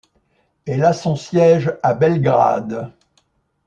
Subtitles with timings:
[0.65, 2.91] Elle a son siège à Belgrade.